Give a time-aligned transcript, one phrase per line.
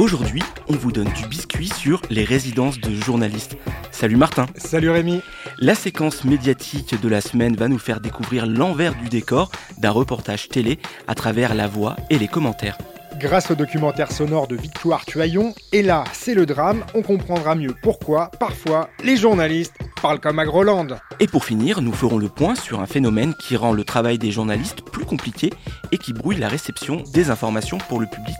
[0.00, 3.58] Aujourd'hui, on vous donne du biscuit sur les résidences de journalistes.
[3.90, 4.46] Salut Martin.
[4.56, 5.20] Salut Rémi.
[5.58, 10.48] La séquence médiatique de la semaine va nous faire découvrir l'envers du décor d'un reportage
[10.48, 12.78] télé à travers la voix et les commentaires.
[13.18, 17.74] Grâce au documentaire sonore de Victoire Tuaillon, et là, c'est le drame, on comprendra mieux
[17.82, 20.96] pourquoi, parfois, les journalistes parlent comme à Groland.
[21.18, 24.30] Et pour finir, nous ferons le point sur un phénomène qui rend le travail des
[24.30, 25.52] journalistes plus compliqué
[25.92, 28.38] et qui brouille la réception des informations pour le public.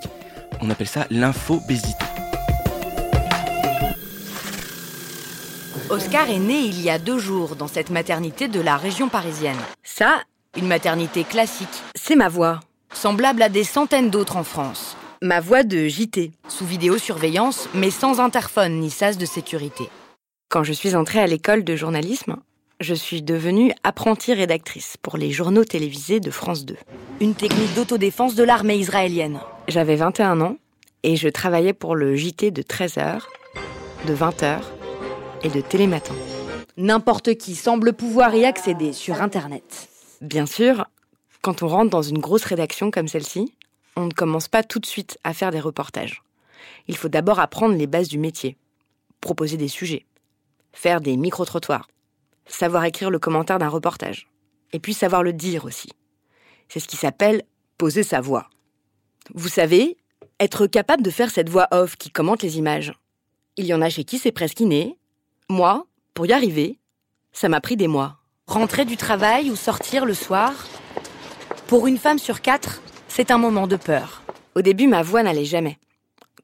[0.63, 2.05] On appelle ça l'infobésité.
[5.89, 9.57] Oscar est né il y a deux jours dans cette maternité de la région parisienne.
[9.83, 10.23] Ça,
[10.57, 12.61] une maternité classique, c'est ma voix.
[12.93, 14.97] Semblable à des centaines d'autres en France.
[15.23, 19.89] Ma voix de JT, sous vidéosurveillance, mais sans interphone ni sas de sécurité.
[20.49, 22.37] Quand je suis entrée à l'école de journalisme,
[22.81, 26.77] je suis devenue apprentie rédactrice pour les journaux télévisés de France 2.
[27.21, 29.39] Une technique d'autodéfense de l'armée israélienne.
[29.69, 30.57] J'avais 21 ans
[31.03, 33.21] et je travaillais pour le JT de 13h,
[34.07, 34.61] de 20h
[35.43, 36.15] et de Télématin.
[36.79, 39.89] N'importe qui semble pouvoir y accéder sur Internet.
[40.23, 40.87] Bien sûr,
[41.43, 43.53] quand on rentre dans une grosse rédaction comme celle-ci,
[43.97, 46.23] on ne commence pas tout de suite à faire des reportages.
[46.89, 48.57] Il faut d'abord apprendre les bases du métier,
[49.21, 50.07] proposer des sujets,
[50.73, 51.89] faire des micro-trottoirs,
[52.53, 54.29] savoir écrire le commentaire d'un reportage,
[54.73, 55.91] et puis savoir le dire aussi.
[56.69, 57.43] C'est ce qui s'appelle
[57.79, 58.49] poser sa voix.
[59.35, 59.97] Vous savez,
[60.39, 62.93] être capable de faire cette voix off qui commente les images.
[63.57, 64.99] Il y en a chez qui c'est presque inné.
[65.49, 66.79] Moi, pour y arriver,
[67.33, 68.19] ça m'a pris des mois.
[68.47, 70.53] Rentrer du travail ou sortir le soir,
[71.67, 74.23] pour une femme sur quatre, c'est un moment de peur.
[74.57, 75.79] Au début, ma voix n'allait jamais.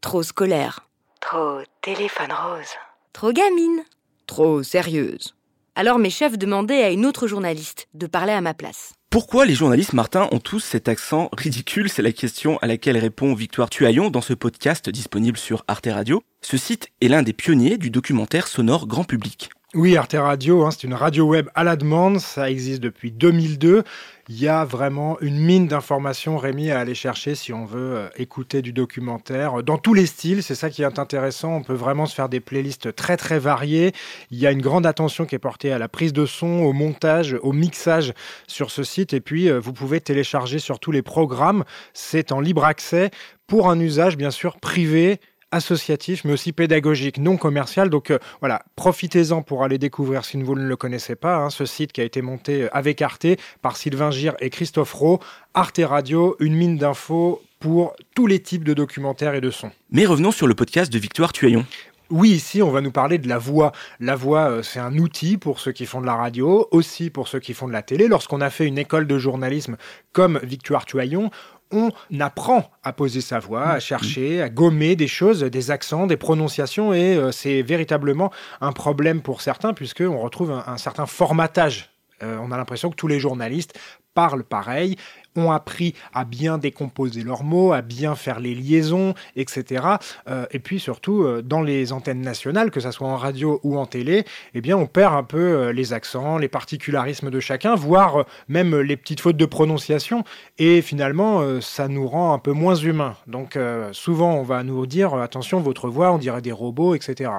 [0.00, 0.88] Trop scolaire.
[1.20, 2.74] Trop téléphone rose.
[3.12, 3.82] Trop gamine.
[4.26, 5.35] Trop sérieuse.
[5.78, 8.94] Alors mes chefs demandaient à une autre journaliste de parler à ma place.
[9.10, 11.90] Pourquoi les journalistes, Martin, ont tous cet accent ridicule?
[11.90, 16.22] C'est la question à laquelle répond Victoire Tuaillon dans ce podcast disponible sur Arte Radio.
[16.40, 19.50] Ce site est l'un des pionniers du documentaire sonore grand public.
[19.74, 23.84] Oui, Arte Radio, hein, c'est une radio web à la demande, ça existe depuis 2002.
[24.28, 28.08] Il y a vraiment une mine d'informations, Rémi, à aller chercher si on veut euh,
[28.16, 29.62] écouter du documentaire.
[29.62, 32.40] Dans tous les styles, c'est ça qui est intéressant, on peut vraiment se faire des
[32.40, 33.92] playlists très très variées.
[34.32, 36.72] Il y a une grande attention qui est portée à la prise de son, au
[36.72, 38.14] montage, au mixage
[38.48, 39.12] sur ce site.
[39.14, 41.62] Et puis, euh, vous pouvez télécharger sur tous les programmes.
[41.94, 43.12] C'est en libre accès
[43.46, 45.20] pour un usage, bien sûr, privé
[45.56, 47.90] associatif, mais aussi pédagogique, non commercial.
[47.90, 51.64] Donc euh, voilà, profitez-en pour aller découvrir, si vous ne le connaissez pas, hein, ce
[51.66, 53.26] site qui a été monté euh, avec Arte
[53.62, 55.18] par Sylvain Gir et Christophe Rowe.
[55.54, 59.70] Arte Radio, une mine d'infos pour tous les types de documentaires et de sons.
[59.90, 61.64] Mais revenons sur le podcast de Victoire Tuaillon.
[62.10, 63.72] Oui, ici, on va nous parler de la voix.
[63.98, 67.26] La voix, euh, c'est un outil pour ceux qui font de la radio, aussi pour
[67.26, 68.06] ceux qui font de la télé.
[68.06, 69.76] Lorsqu'on a fait une école de journalisme
[70.12, 71.30] comme Victoire Tuaillon,
[71.72, 71.90] on
[72.20, 76.94] apprend à poser sa voix, à chercher, à gommer des choses, des accents, des prononciations,
[76.94, 78.30] et euh, c'est véritablement
[78.60, 81.90] un problème pour certains, puisqu'on retrouve un, un certain formatage.
[82.22, 83.76] Euh, on a l'impression que tous les journalistes
[84.14, 84.96] parlent pareil,
[85.36, 89.84] ont appris à bien décomposer leurs mots, à bien faire les liaisons, etc.
[90.28, 93.78] Euh, et puis surtout, euh, dans les antennes nationales, que ce soit en radio ou
[93.78, 97.74] en télé, eh bien, on perd un peu euh, les accents, les particularismes de chacun,
[97.74, 100.24] voire même les petites fautes de prononciation.
[100.58, 103.16] Et finalement, ça nous rend un peu moins humains.
[103.26, 103.58] Donc,
[103.92, 107.30] souvent, on va nous dire attention, votre voix, on dirait des robots, etc.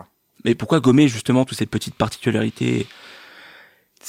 [0.45, 2.87] Mais pourquoi gommer justement toutes ces petites particularités?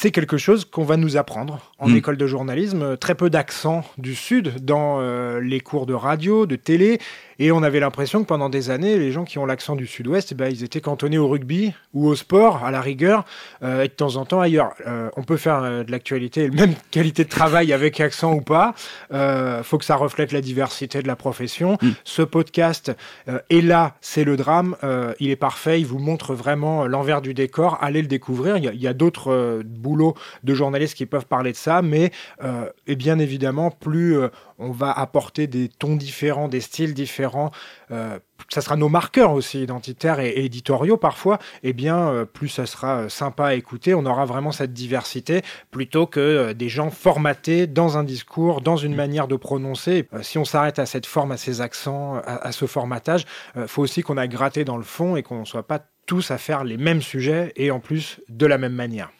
[0.00, 1.96] C'est quelque chose qu'on va nous apprendre en Mm.
[1.96, 2.96] école de journalisme.
[2.98, 7.00] Très peu d'accent du Sud dans euh, les cours de radio, de télé.
[7.40, 10.30] Et on avait l'impression que pendant des années, les gens qui ont l'accent du Sud-Ouest,
[10.32, 13.24] eh ben, ils étaient cantonnés au rugby ou au sport, à la rigueur,
[13.62, 14.72] euh, et de temps en temps ailleurs.
[14.86, 18.74] Euh, on peut faire euh, de l'actualité, même qualité de travail avec accent ou pas.
[19.12, 21.76] Euh, faut que ça reflète la diversité de la profession.
[21.80, 21.90] Mm.
[22.04, 22.92] Ce podcast
[23.28, 24.76] euh, est là, c'est le drame.
[24.82, 27.78] Euh, il est parfait, il vous montre vraiment l'envers du décor.
[27.80, 28.56] Allez le découvrir.
[28.56, 29.62] Il y a, il y a d'autres
[29.96, 32.10] de journalistes qui peuvent parler de ça, mais
[32.42, 37.50] euh, et bien évidemment, plus euh, on va apporter des tons différents, des styles différents,
[37.90, 38.18] euh,
[38.48, 42.66] ça sera nos marqueurs aussi identitaires et, et éditoriaux parfois, et bien euh, plus ça
[42.66, 47.98] sera sympa à écouter, on aura vraiment cette diversité plutôt que des gens formatés dans
[47.98, 50.08] un discours, dans une manière de prononcer.
[50.22, 53.24] Si on s'arrête à cette forme, à ces accents, à, à ce formatage,
[53.66, 56.38] faut aussi qu'on aille gratter dans le fond et qu'on ne soit pas tous à
[56.38, 59.10] faire les mêmes sujets et en plus de la même manière.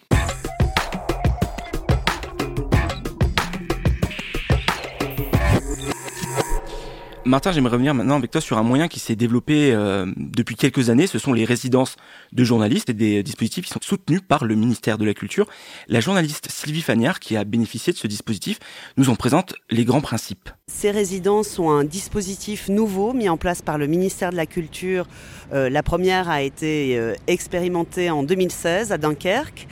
[7.24, 10.88] Martin, j'aimerais revenir maintenant avec toi sur un moyen qui s'est développé euh, depuis quelques
[10.88, 11.06] années.
[11.06, 11.96] Ce sont les résidences
[12.32, 15.46] de journalistes et des dispositifs qui sont soutenus par le ministère de la Culture.
[15.88, 18.58] La journaliste Sylvie Fagnard, qui a bénéficié de ce dispositif,
[18.96, 20.48] nous en présente les grands principes.
[20.68, 25.06] Ces résidences sont un dispositif nouveau mis en place par le ministère de la Culture.
[25.52, 29.66] Euh, la première a été euh, expérimentée en 2016 à Dunkerque.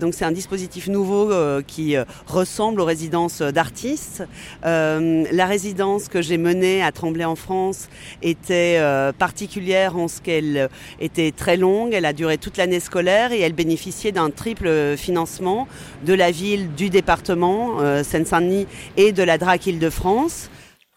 [0.00, 1.32] Donc c'est un dispositif nouveau
[1.66, 4.24] qui ressemble aux résidences d'artistes.
[4.62, 7.88] La résidence que j'ai menée à Tremblay en France
[8.22, 8.80] était
[9.18, 10.68] particulière en ce qu'elle
[11.00, 11.92] était très longue.
[11.92, 15.68] Elle a duré toute l'année scolaire et elle bénéficiait d'un triple financement
[16.04, 18.66] de la ville, du département Seine-Saint-Denis
[18.96, 20.50] et de la DRAC Île-de-France.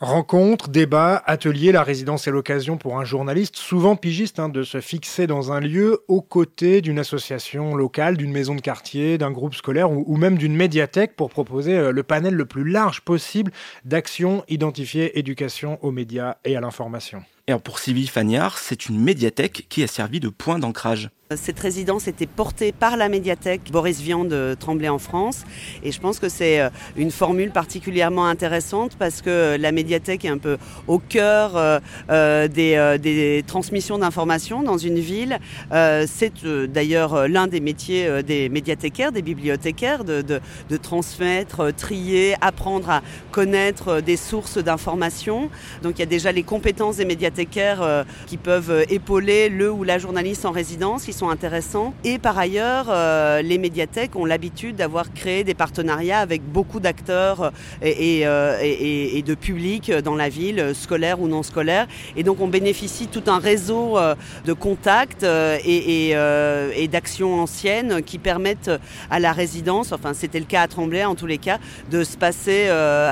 [0.03, 4.81] Rencontres, débats, ateliers, la résidence est l'occasion pour un journaliste, souvent pigiste, hein, de se
[4.81, 9.55] fixer dans un lieu aux côtés d'une association locale, d'une maison de quartier, d'un groupe
[9.55, 13.53] scolaire ou, même d'une médiathèque pour proposer euh, le panel le plus large possible
[13.85, 17.23] d'actions identifiées éducation aux médias et à l'information.
[17.47, 21.11] Et pour Sylvie Fagnard, c'est une médiathèque qui a servi de point d'ancrage.
[21.35, 25.43] Cette résidence était portée par la médiathèque Boris Vian de Tremblay en France
[25.83, 30.29] et je pense que c'est euh, une formule particulièrement intéressante parce que la médiathèque est
[30.29, 30.57] un peu
[30.87, 35.37] au cœur euh, euh, des, transmissions d'informations dans une ville.
[35.71, 36.33] c'est
[36.67, 40.41] d'ailleurs l'un des métiers des médiathécaires, des bibliothécaires, de,
[40.81, 43.01] transmettre, trier, apprendre à
[43.31, 45.49] connaître des sources d'informations.
[45.81, 49.99] Donc il y a déjà les compétences des médiathécaires qui peuvent épauler le ou la
[49.99, 51.07] journaliste en résidence.
[51.29, 51.93] Intéressants.
[52.03, 57.51] Et par ailleurs, euh, les médiathèques ont l'habitude d'avoir créé des partenariats avec beaucoup d'acteurs
[57.81, 61.87] et, et, euh, et, de publics dans la ville, scolaire ou non scolaire.
[62.15, 64.15] Et donc on bénéficie tout un réseau euh,
[64.45, 68.71] de contacts et, d'actions anciennes qui permettent
[69.09, 71.57] à la résidence, enfin c'était le cas à Tremblay en tous les cas,
[71.89, 72.69] de se passer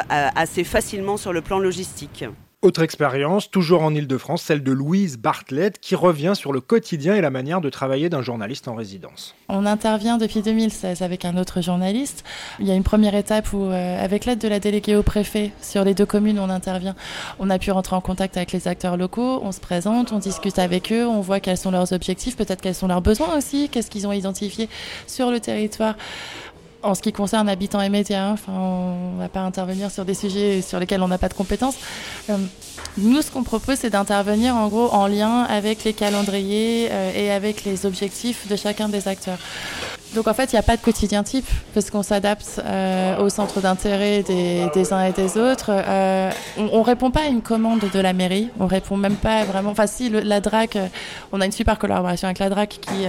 [0.09, 2.25] assez facilement sur le plan logistique.
[2.63, 7.21] Autre expérience, toujours en Ile-de-France, celle de Louise Bartlett, qui revient sur le quotidien et
[7.21, 9.33] la manière de travailler d'un journaliste en résidence.
[9.49, 12.23] On intervient depuis 2016 avec un autre journaliste.
[12.59, 15.51] Il y a une première étape où, euh, avec l'aide de la déléguée au préfet,
[15.59, 16.95] sur les deux communes on intervient,
[17.39, 20.59] on a pu rentrer en contact avec les acteurs locaux, on se présente, on discute
[20.59, 23.89] avec eux, on voit quels sont leurs objectifs, peut-être quels sont leurs besoins aussi, qu'est-ce
[23.89, 24.69] qu'ils ont identifié
[25.07, 25.95] sur le territoire
[26.83, 30.13] en ce qui concerne habitants et médias, enfin, on ne va pas intervenir sur des
[30.13, 31.75] sujets sur lesquels on n'a pas de compétences.
[32.29, 32.37] Euh,
[32.97, 37.31] nous, ce qu'on propose, c'est d'intervenir en gros en lien avec les calendriers euh, et
[37.31, 39.37] avec les objectifs de chacun des acteurs.
[40.13, 43.29] Donc en fait, il n'y a pas de quotidien type parce qu'on s'adapte euh, au
[43.29, 45.69] centre d'intérêt des, uns et des autres.
[45.71, 48.49] Euh, on, ne répond pas à une commande de la mairie.
[48.59, 49.71] On répond même pas vraiment.
[49.71, 50.77] Enfin, si la DRAC,
[51.31, 53.05] on a une super collaboration avec la DRAC qui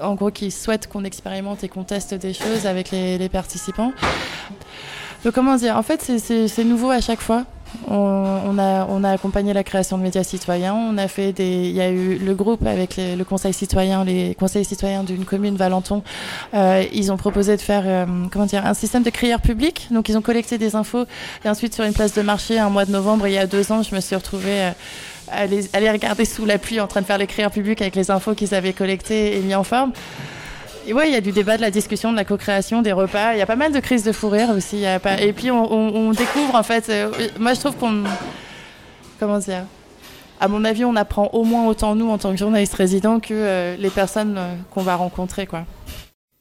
[0.00, 3.92] en gros, qui souhaitent qu'on expérimente et qu'on teste des choses avec les, participants.
[5.24, 7.44] Donc, comment dire En fait, c'est nouveau à chaque fois.
[7.86, 10.74] On, a, accompagné la création de médias citoyens.
[10.74, 14.34] On a fait des, il y a eu le groupe avec le conseil citoyen, les
[14.34, 16.02] conseils citoyens d'une commune Valenton.
[16.54, 19.88] Euh, ils ont proposé de faire, euh, comment dire, un système de crieur public.
[19.90, 21.04] Donc ils ont collecté des infos
[21.44, 23.70] et ensuite sur une place de marché, un mois de novembre, il y a deux
[23.72, 24.70] ans, je me suis retrouvée euh,
[25.32, 28.54] aller, regarder sous la pluie en train de faire l'écrire public avec les infos qu'ils
[28.54, 29.92] avaient collectées et mis en forme.
[30.86, 33.34] Et ouais, il y a du débat, de la discussion, de la co-création, des repas.
[33.34, 34.84] Il y a pas mal de crises de fou rire aussi.
[35.20, 36.88] Et puis on, découvre en fait.
[36.88, 38.04] Euh, moi, je trouve qu'on.
[39.20, 39.64] Comment dire
[40.40, 43.34] À mon avis, on apprend au moins autant nous en tant que journaliste résident que
[43.34, 45.64] euh, les personnes euh, qu'on va rencontrer, quoi.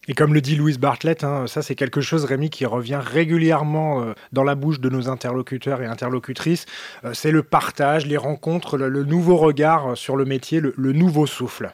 [0.07, 4.01] Et comme le dit Louise Bartlett, hein, ça c'est quelque chose, Rémi, qui revient régulièrement
[4.01, 6.65] euh, dans la bouche de nos interlocuteurs et interlocutrices.
[7.03, 11.73] Euh, c'est le partage, les rencontres, le, nouveau regard sur le métier, le nouveau souffle.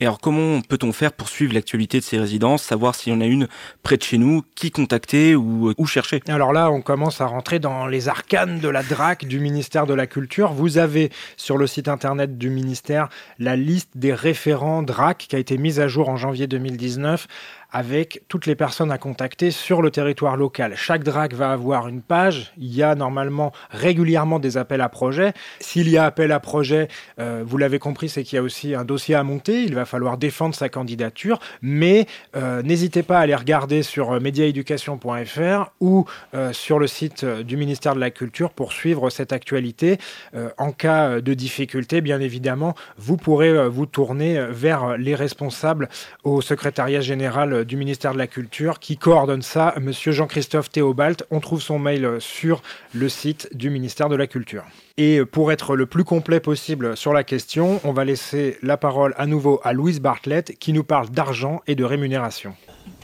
[0.00, 3.20] Et alors comment peut-on faire pour suivre l'actualité de ces résidences, savoir s'il y en
[3.20, 3.48] a une
[3.82, 6.22] près de chez nous, qui contacter ou où chercher?
[6.28, 9.94] Alors là, on commence à rentrer dans les arcanes de la DRAC du ministère de
[9.94, 10.52] la Culture.
[10.52, 15.38] Vous avez sur le site internet du ministère la liste des référents DRAC qui a
[15.38, 17.26] été mise à jour en janvier 2019
[17.70, 20.74] avec toutes les personnes à contacter sur le territoire local.
[20.76, 22.52] Chaque DRAC va avoir une page.
[22.56, 25.34] Il y a normalement régulièrement des appels à projets.
[25.60, 26.88] S'il y a appel à projet,
[27.20, 29.62] euh, vous l'avez compris, c'est qu'il y a aussi un dossier à monter.
[29.64, 31.40] Il va falloir défendre sa candidature.
[31.62, 36.04] Mais euh, n'hésitez pas à aller regarder sur mediaeducation.fr ou
[36.34, 39.98] euh, sur le site du ministère de la Culture pour suivre cette actualité.
[40.34, 45.88] Euh, en cas de difficulté, bien évidemment, vous pourrez vous tourner vers les responsables
[46.24, 51.24] au secrétariat général euh, du ministère de la Culture qui coordonne ça, monsieur Jean-Christophe Théobald.
[51.30, 52.62] On trouve son mail euh, sur
[52.94, 54.64] le site du ministère de la Culture.
[55.00, 59.14] Et pour être le plus complet possible sur la question, on va laisser la parole
[59.16, 62.56] à nouveau à Louise Bartlett qui nous parle d'argent et de rémunération.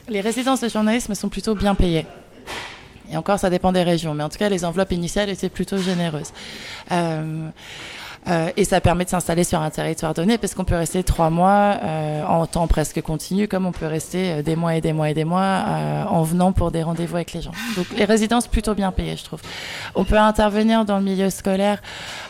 [0.09, 2.05] Les résidences de journalisme sont plutôt bien payées.
[3.09, 4.13] Et encore, ça dépend des régions.
[4.13, 6.33] Mais en tout cas, les enveloppes initiales étaient plutôt généreuses.
[6.91, 7.47] Euh,
[8.27, 11.29] euh, et ça permet de s'installer sur un territoire donné parce qu'on peut rester trois
[11.29, 14.93] mois euh, en temps presque continu, comme on peut rester euh, des mois et des
[14.93, 17.51] mois et des mois euh, en venant pour des rendez-vous avec les gens.
[17.75, 19.41] Donc les résidences plutôt bien payées, je trouve.
[19.93, 21.81] On peut intervenir dans le milieu scolaire.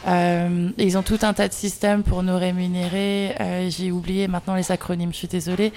[0.08, 3.36] Euh, ils ont tout un tas de systèmes pour nous rémunérer.
[3.70, 5.74] J'ai oublié maintenant les acronymes, je suis désolée.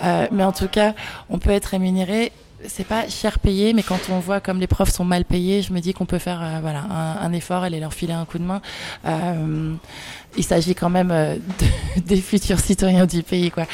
[0.00, 0.94] mais en tout cas,
[1.28, 2.32] on peut être rémunéré
[2.66, 5.72] c'est pas cher payé, mais quand on voit comme les profs sont mal payés, je
[5.72, 8.44] me dis qu'on peut faire euh, voilà un, effort, aller leur filer un coup de
[8.44, 8.60] main.
[9.06, 9.74] Euh,
[10.36, 13.66] il s'agit quand même euh, de, des futurs citoyens du pays, quoi.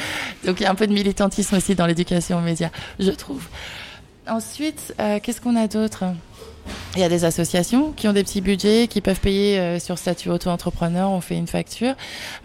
[0.45, 3.47] Donc il y a un peu de militantisme aussi dans l'éducation aux médias, je trouve.
[4.28, 6.05] Ensuite, qu'est-ce qu'on a d'autre?
[6.94, 9.99] Il y a des associations qui ont des petits budgets, qui peuvent payer euh, sur
[9.99, 11.94] statut auto-entrepreneur, on fait une facture.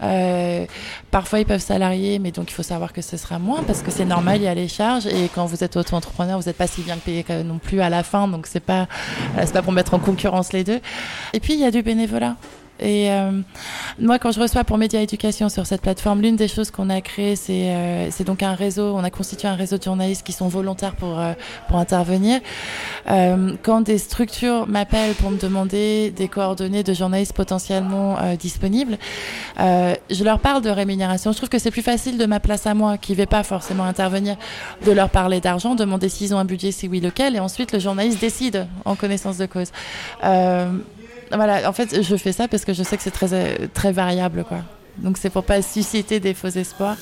[0.02, 0.66] Euh,
[1.10, 3.90] parfois, ils peuvent salarier, mais donc il faut savoir que ce sera moins parce que
[3.90, 5.06] c'est normal, il y a les charges.
[5.06, 8.02] Et quand vous êtes auto-entrepreneur, vous n'êtes pas si bien payé non plus à la
[8.02, 8.88] fin, donc c'est pas,
[9.36, 10.80] c'est pas pour mettre en concurrence les deux.
[11.32, 12.36] Et puis, il y a du bénévolat.
[12.82, 13.30] Et euh,
[14.00, 17.00] moi, quand je reçois pour Média Éducation sur cette plateforme, l'une des choses qu'on a
[17.00, 18.94] créées, c'est euh, donc un réseau.
[18.94, 21.32] On a constitué un réseau de journalistes qui sont volontaires pour euh,
[21.68, 22.40] pour intervenir.
[23.62, 28.98] Quand des structures m'appellent pour me demander des coordonnées de journalistes potentiellement disponibles,
[29.58, 31.32] je leur parle de rémunération.
[31.32, 33.42] Je trouve que c'est plus facile de ma place à moi, qui ne vais pas
[33.42, 34.36] forcément intervenir,
[34.84, 37.78] de leur parler d'argent, demander s'ils ont un budget, si oui lequel, et ensuite le
[37.78, 39.72] journaliste décide en connaissance de cause.
[41.34, 44.44] Voilà, en fait, je fais ça parce que je sais que c'est très, très variable,
[44.44, 44.58] quoi.
[44.98, 46.96] Donc c'est pour pas susciter des faux espoirs.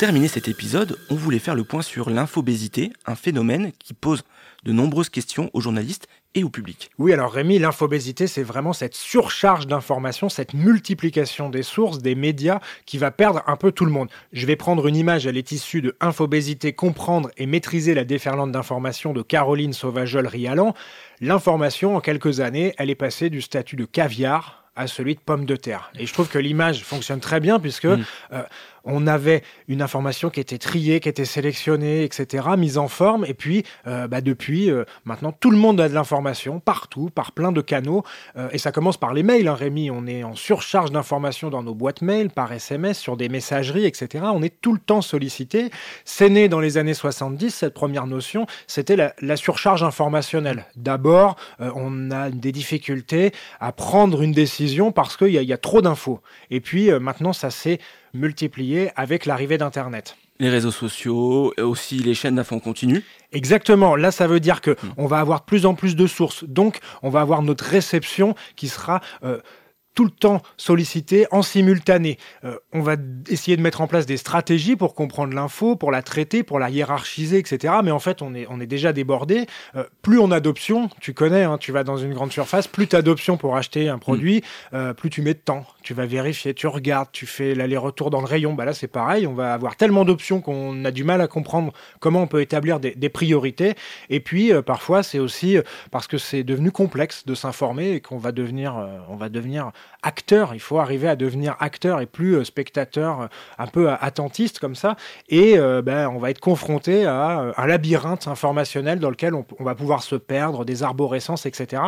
[0.00, 4.22] Terminer cet épisode, on voulait faire le point sur l'infobésité, un phénomène qui pose
[4.64, 6.90] de nombreuses questions aux journalistes et au public.
[6.96, 12.60] Oui, alors Rémi, l'infobésité, c'est vraiment cette surcharge d'informations, cette multiplication des sources, des médias
[12.86, 14.08] qui va perdre un peu tout le monde.
[14.32, 18.52] Je vais prendre une image, elle est issue de Infobésité, comprendre et maîtriser la déferlante
[18.52, 20.72] d'informations de Caroline Sauvageol-Rialan.
[21.20, 25.44] L'information, en quelques années, elle est passée du statut de caviar à celui de pomme
[25.44, 25.90] de terre.
[25.98, 28.04] Et je trouve que l'image fonctionne très bien puisque mmh.
[28.32, 28.42] euh,
[28.84, 33.24] on avait une information qui était triée, qui était sélectionnée, etc., mise en forme.
[33.24, 37.32] Et puis, euh, bah, depuis, euh, maintenant, tout le monde a de l'information, partout, par
[37.32, 38.04] plein de canaux.
[38.36, 39.90] Euh, et ça commence par les mails, hein, Rémi.
[39.90, 44.24] On est en surcharge d'informations dans nos boîtes mail, par SMS, sur des messageries, etc.
[44.32, 45.70] On est tout le temps sollicité.
[46.04, 50.66] C'est né dans les années 70, cette première notion, c'était la, surcharge informationnelle.
[50.76, 55.80] D'abord, on a des difficultés à prendre une décision parce qu'il y, y, a trop
[55.80, 56.20] d'infos.
[56.50, 57.78] Et puis, maintenant, ça s'est
[58.14, 60.16] multiplié avec l'arrivée d'Internet.
[60.38, 63.04] Les réseaux sociaux, aussi les chaînes d'infos continu.
[63.32, 63.94] Exactement.
[63.94, 64.94] Là, ça veut dire que mmh.
[64.96, 66.44] on va avoir de plus en plus de sources.
[66.44, 69.40] Donc, on va avoir notre réception qui sera euh,
[70.00, 72.16] tout le temps sollicité en simultané.
[72.44, 72.96] Euh, on va
[73.28, 76.70] essayer de mettre en place des stratégies pour comprendre l'info, pour la traiter, pour la
[76.70, 77.74] hiérarchiser, etc.
[77.84, 79.44] Mais en fait, on est, on est déjà débordé.
[79.76, 82.86] Euh, plus on a d'options, tu connais, hein, tu vas dans une grande surface, plus
[82.86, 84.76] tu as d'options pour acheter un produit, mmh.
[84.76, 85.66] euh, plus tu mets de temps.
[85.82, 88.54] Tu vas vérifier, tu regardes, tu fais l'aller-retour dans le rayon.
[88.54, 89.26] Bah là, c'est pareil.
[89.26, 92.80] On va avoir tellement d'options qu'on a du mal à comprendre comment on peut établir
[92.80, 93.74] des, des priorités.
[94.08, 95.58] Et puis, parfois, c'est aussi
[95.90, 100.54] parce que c'est devenu complexe de s'informer et qu'on va devenir, on va devenir acteur.
[100.54, 103.26] Il faut arriver à devenir acteur et plus euh, spectateur, euh,
[103.58, 104.96] un peu attentiste comme ça.
[105.28, 109.64] Et euh, ben, on va être confronté à un labyrinthe informationnel dans lequel on, on
[109.64, 111.82] va pouvoir se perdre, des arborescences, etc.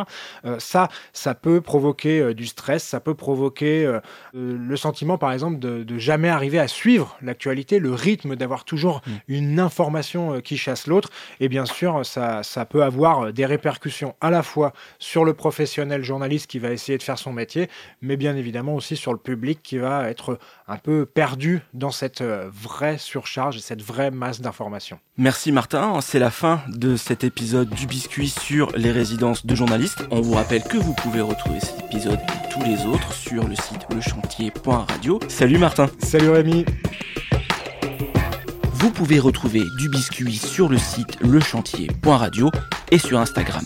[0.44, 4.00] Euh, ça, ça peut provoquer euh, du stress, ça peut provoquer euh,
[4.35, 9.02] le sentiment, par exemple, de, de jamais arriver à suivre l'actualité, le rythme d'avoir toujours
[9.06, 9.11] mmh.
[9.28, 11.11] une information qui chasse l'autre.
[11.40, 16.02] Et bien sûr, ça, ça peut avoir des répercussions à la fois sur le professionnel
[16.02, 17.68] journaliste qui va essayer de faire son métier,
[18.01, 22.23] mais bien évidemment aussi sur le public qui va être un peu perdu dans cette
[22.23, 24.99] vraie surcharge et cette vraie masse d'informations.
[25.17, 30.05] Merci Martin, c'est la fin de cet épisode du biscuit sur les résidences de journalistes.
[30.11, 33.55] On vous rappelle que vous pouvez retrouver cet épisode et tous les autres sur le
[33.55, 35.21] site lechantier.radio.
[35.29, 35.89] Salut Martin.
[35.99, 36.65] Salut Rémi.
[38.83, 42.51] Vous pouvez retrouver du biscuit sur le site lechantier.radio
[42.91, 43.65] et sur Instagram.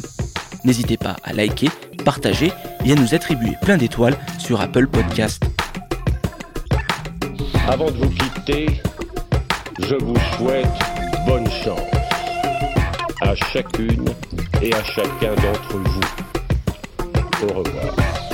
[0.64, 1.70] N'hésitez pas à liker,
[2.04, 2.52] partager
[2.92, 5.42] à nous attribuer plein d'étoiles sur Apple Podcast.
[7.68, 8.80] Avant de vous quitter,
[9.80, 10.66] je vous souhaite
[11.26, 11.80] bonne chance
[13.22, 14.04] à chacune
[14.62, 16.00] et à chacun d'entre vous.
[17.42, 18.25] Au revoir.